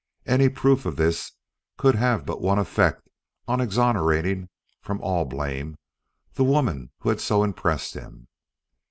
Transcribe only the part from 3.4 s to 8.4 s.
of exonerating from all blame the woman who had so impressed him.